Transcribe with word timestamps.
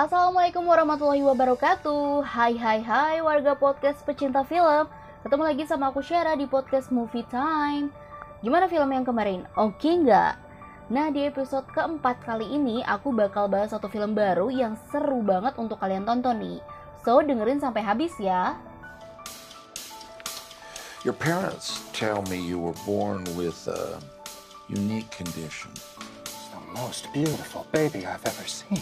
Assalamualaikum 0.00 0.64
warahmatullahi 0.64 1.20
wabarakatuh 1.20 2.24
Hai 2.24 2.56
hai 2.56 2.80
hai 2.80 3.20
warga 3.20 3.52
podcast 3.52 4.00
pecinta 4.00 4.40
film 4.48 4.88
Ketemu 5.20 5.42
lagi 5.44 5.68
sama 5.68 5.92
aku 5.92 6.00
Syara 6.00 6.32
di 6.40 6.48
podcast 6.48 6.88
Movie 6.88 7.28
Time 7.28 7.92
Gimana 8.40 8.64
film 8.64 8.88
yang 8.96 9.04
kemarin? 9.04 9.44
Oke 9.60 9.92
okay 9.92 10.00
nggak? 10.00 10.40
Nah 10.88 11.12
di 11.12 11.28
episode 11.28 11.68
keempat 11.76 12.16
kali 12.24 12.48
ini 12.48 12.80
aku 12.80 13.12
bakal 13.12 13.44
bahas 13.44 13.76
satu 13.76 13.92
film 13.92 14.16
baru 14.16 14.48
yang 14.48 14.72
seru 14.88 15.20
banget 15.20 15.60
untuk 15.60 15.76
kalian 15.76 16.08
tonton 16.08 16.40
nih 16.40 16.64
So 17.04 17.20
dengerin 17.20 17.60
sampai 17.60 17.84
habis 17.84 18.16
ya 18.16 18.56
Your 21.04 21.12
parents 21.12 21.84
tell 21.92 22.24
me 22.32 22.40
you 22.40 22.56
were 22.56 22.76
born 22.88 23.20
with 23.36 23.68
a 23.68 24.00
unique 24.72 25.12
condition. 25.12 25.76
The 26.56 26.60
most 26.72 27.12
beautiful 27.12 27.68
baby 27.68 28.08
I've 28.08 28.24
ever 28.24 28.48
seen. 28.48 28.80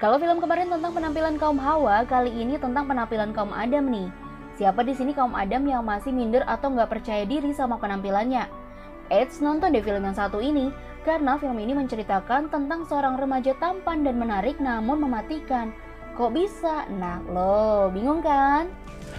Kalau 0.00 0.16
film 0.16 0.40
kemarin 0.40 0.72
tentang 0.72 0.96
penampilan 0.96 1.36
kaum 1.36 1.60
Hawa, 1.60 2.08
kali 2.08 2.32
ini 2.32 2.56
tentang 2.56 2.88
penampilan 2.88 3.36
kaum 3.36 3.52
Adam 3.52 3.84
nih. 3.92 4.08
Siapa 4.56 4.80
di 4.80 4.96
sini 4.96 5.12
kaum 5.12 5.36
Adam 5.36 5.60
yang 5.68 5.84
masih 5.84 6.08
minder 6.08 6.40
atau 6.48 6.72
nggak 6.72 6.88
percaya 6.88 7.28
diri 7.28 7.52
sama 7.52 7.76
penampilannya? 7.76 8.48
Eits, 9.12 9.44
nonton 9.44 9.76
deh 9.76 9.84
film 9.84 10.00
yang 10.00 10.16
satu 10.16 10.40
ini, 10.40 10.72
karena 11.04 11.36
film 11.36 11.60
ini 11.60 11.76
menceritakan 11.76 12.48
tentang 12.48 12.88
seorang 12.88 13.20
remaja 13.20 13.52
tampan 13.60 14.00
dan 14.00 14.16
menarik 14.16 14.56
namun 14.56 15.04
mematikan. 15.04 15.68
Kok 16.16 16.32
bisa? 16.32 16.88
Nah, 16.96 17.20
lo 17.28 17.92
bingung 17.92 18.24
kan? 18.24 18.72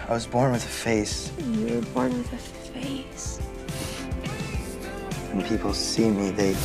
I 0.09 0.17
was 0.17 0.25
born 0.25 0.49
with 0.49 0.65
a 0.65 0.73
face. 0.73 1.29
You 1.45 1.77
were 1.77 1.85
born 1.93 2.09
with 2.09 2.33
a 2.33 2.41
face. 2.73 3.37
When 5.29 5.45
people 5.45 5.77
see 5.77 6.09
me, 6.09 6.33
they 6.33 6.57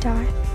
Die. 0.00 0.47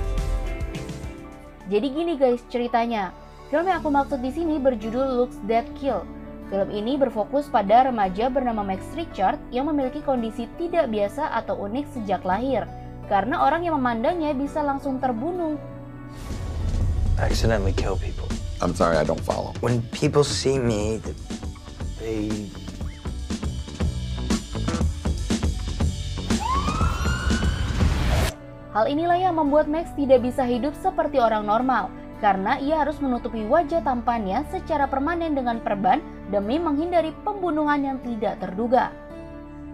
Jadi 1.73 1.89
gini 1.89 2.13
guys 2.21 2.45
ceritanya. 2.53 3.09
Film 3.49 3.65
yang 3.65 3.81
aku 3.81 3.89
maksud 3.89 4.21
di 4.21 4.29
sini 4.29 4.61
berjudul 4.61 5.17
Looks 5.17 5.41
That 5.49 5.65
Kill. 5.81 6.05
Film 6.53 6.69
ini 6.69 7.01
berfokus 7.01 7.49
pada 7.49 7.89
remaja 7.89 8.29
bernama 8.29 8.61
Max 8.61 8.85
Richard 8.93 9.41
yang 9.49 9.65
memiliki 9.65 10.05
kondisi 10.05 10.45
tidak 10.61 10.93
biasa 10.93 11.33
atau 11.33 11.57
unik 11.65 11.85
sejak 11.97 12.21
lahir. 12.29 12.69
Karena 13.09 13.41
orang 13.41 13.65
yang 13.65 13.73
memandangnya 13.81 14.37
bisa 14.37 14.61
langsung 14.61 15.01
terbunuh. 15.01 15.57
accidentally 17.17 17.73
kill 17.73 17.97
people. 17.97 18.29
I'm 18.61 18.77
sorry, 18.77 19.01
I 19.01 19.05
don't 19.05 19.21
follow. 19.25 19.57
When 19.65 19.81
people 19.89 20.21
see 20.21 20.61
me, 20.61 21.01
they 21.97 22.29
Hal 28.73 28.89
inilah 28.89 29.21
yang 29.21 29.37
membuat 29.37 29.69
Max 29.69 29.93
tidak 29.93 30.25
bisa 30.25 30.41
hidup 30.41 30.73
seperti 30.81 31.21
orang 31.21 31.45
normal 31.45 31.93
karena 32.23 32.57
ia 32.57 32.81
harus 32.81 32.97
menutupi 33.03 33.45
wajah 33.45 33.85
tampannya 33.85 34.47
secara 34.49 34.89
permanen 34.89 35.37
dengan 35.37 35.61
perban 35.61 36.01
demi 36.33 36.57
menghindari 36.57 37.13
pembunuhan 37.21 37.83
yang 37.85 37.97
tidak 38.01 38.41
terduga. 38.41 38.89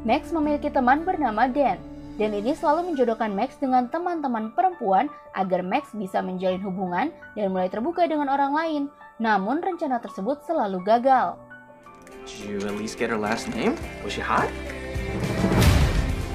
Max 0.03 0.33
memiliki 0.35 0.67
teman 0.73 1.05
bernama 1.05 1.45
Dan, 1.45 1.79
dan 2.19 2.35
ini 2.35 2.51
selalu 2.51 2.91
menjodohkan 2.91 3.31
Max 3.31 3.55
dengan 3.61 3.87
teman-teman 3.87 4.51
perempuan 4.51 5.07
agar 5.31 5.63
Max 5.63 5.95
bisa 5.95 6.19
menjalin 6.19 6.59
hubungan 6.59 7.13
dan 7.37 7.47
mulai 7.55 7.71
terbuka 7.71 8.03
dengan 8.03 8.27
orang 8.27 8.51
lain. 8.51 8.83
Namun 9.23 9.63
rencana 9.63 10.03
tersebut 10.03 10.43
selalu 10.43 10.83
gagal. 10.83 11.39
Did 12.27 12.43
you 12.43 12.57
at 12.67 12.75
least 12.75 12.99
get 12.99 13.13
her 13.13 13.19
last 13.19 13.47
name? 13.55 13.79
Was 14.03 14.11
she 14.11 14.23
hot? 14.25 14.51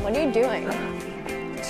What 0.01 0.17
are 0.17 0.25
you 0.25 0.33
doing? 0.33 0.65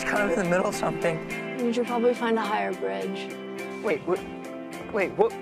Just 0.04 0.12
kind 0.12 0.28
of 0.28 0.36
in 0.36 0.44
the 0.44 0.50
middle 0.50 0.68
of 0.68 0.76
something. 0.76 1.16
You 1.58 1.72
should 1.72 1.88
probably 1.88 2.12
find 2.12 2.36
a 2.36 2.44
higher 2.44 2.72
bridge. 2.76 3.32
Wait, 3.80 4.04
what? 4.04 4.20
Wait, 4.92 5.16
what? 5.16 5.32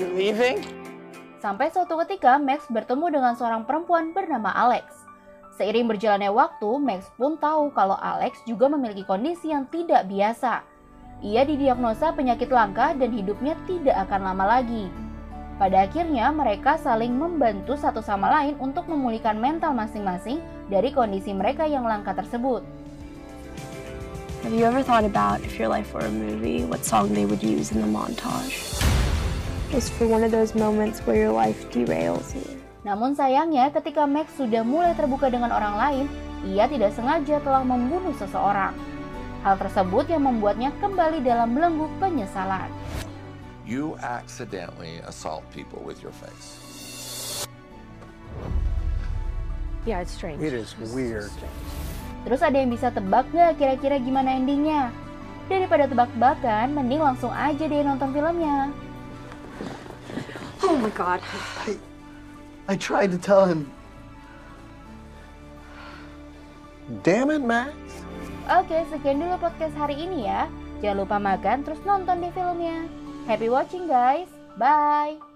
You're 0.00 0.12
leaving? 0.16 0.64
Sampai 1.40 1.68
suatu 1.68 2.00
ketika 2.04 2.40
Max 2.40 2.64
bertemu 2.72 3.20
dengan 3.20 3.36
seorang 3.36 3.68
perempuan 3.68 4.16
bernama 4.16 4.50
Alex. 4.56 5.04
Seiring 5.56 5.88
berjalannya 5.88 6.32
waktu, 6.32 6.68
Max 6.80 7.08
pun 7.16 7.36
tahu 7.36 7.72
kalau 7.76 7.96
Alex 7.96 8.40
juga 8.48 8.68
memiliki 8.72 9.04
kondisi 9.04 9.52
yang 9.52 9.68
tidak 9.68 10.08
biasa. 10.08 10.64
Ia 11.24 11.48
didiagnosa 11.48 12.12
penyakit 12.12 12.52
langka 12.52 12.92
dan 12.92 13.08
hidupnya 13.12 13.56
tidak 13.64 13.96
akan 14.08 14.20
lama 14.32 14.60
lagi. 14.60 14.88
Pada 15.56 15.88
akhirnya, 15.88 16.28
mereka 16.28 16.76
saling 16.76 17.16
membantu 17.16 17.72
satu 17.80 18.04
sama 18.04 18.28
lain 18.28 18.60
untuk 18.60 18.84
memulihkan 18.84 19.40
mental 19.40 19.72
masing-masing 19.72 20.44
dari 20.68 20.92
kondisi 20.92 21.32
mereka 21.32 21.64
yang 21.64 21.88
langka 21.88 22.12
tersebut. 22.12 22.60
Have 24.46 24.54
you 24.54 24.62
ever 24.62 24.78
thought 24.78 25.02
about 25.02 25.42
if 25.42 25.58
your 25.58 25.66
life 25.66 25.90
were 25.90 26.06
a 26.06 26.14
movie, 26.14 26.62
what 26.62 26.86
song 26.86 27.10
they 27.10 27.26
would 27.26 27.42
use 27.42 27.74
in 27.74 27.82
the 27.82 27.90
montage? 27.90 28.78
Just 29.74 29.90
for 29.98 30.06
one 30.06 30.22
of 30.22 30.30
those 30.30 30.54
moments 30.54 31.02
where 31.02 31.18
your 31.18 31.34
life 31.34 31.66
derails 31.74 32.30
you. 32.30 32.46
Namun 32.86 33.18
sayangnya, 33.18 33.74
ketika 33.74 34.06
Max 34.06 34.30
sudah 34.38 34.62
mulai 34.62 34.94
terbuka 34.94 35.34
dengan 35.34 35.50
orang 35.50 35.74
lain, 35.74 36.06
ia 36.46 36.70
tidak 36.70 36.94
sengaja 36.94 37.42
telah 37.42 37.66
membunuh 37.66 38.14
seseorang. 38.14 38.70
Hal 39.42 39.58
tersebut 39.58 40.14
yang 40.14 40.22
membuatnya 40.22 40.70
kembali 40.78 41.26
dalam 41.26 41.50
belenggu 41.50 41.90
penyesalan. 41.98 42.70
You 43.66 43.98
accidentally 43.98 45.02
assault 45.10 45.42
people 45.50 45.82
with 45.82 45.98
your 46.06 46.14
face. 46.14 47.50
Yeah, 49.82 50.06
it's 50.06 50.14
strange. 50.14 50.38
It 50.38 50.54
is 50.54 50.78
weird. 50.94 51.34
Terus 52.26 52.42
ada 52.42 52.58
yang 52.58 52.74
bisa 52.74 52.90
tebak 52.90 53.30
nggak 53.30 53.54
kira-kira 53.54 54.02
gimana 54.02 54.34
endingnya? 54.34 54.90
Daripada 55.46 55.86
tebak-tebakan, 55.86 56.74
mending 56.74 56.98
langsung 56.98 57.30
aja 57.30 57.70
deh 57.70 57.86
nonton 57.86 58.10
filmnya. 58.10 58.74
Oh 60.66 60.74
my 60.74 60.90
god. 60.90 61.22
I 62.66 62.74
tried 62.74 63.14
to 63.14 63.20
tell 63.22 63.46
him. 63.46 63.70
Damn 67.06 67.30
it, 67.30 67.46
Max. 67.46 67.70
Oke, 68.50 68.74
sekian 68.90 69.22
dulu 69.22 69.38
podcast 69.38 69.78
hari 69.78 69.94
ini 69.94 70.26
ya. 70.26 70.50
Jangan 70.82 71.06
lupa 71.06 71.16
makan 71.22 71.62
terus 71.62 71.78
nonton 71.86 72.26
deh 72.26 72.34
filmnya. 72.34 72.90
Happy 73.30 73.46
watching 73.46 73.86
guys. 73.86 74.26
Bye. 74.58 75.35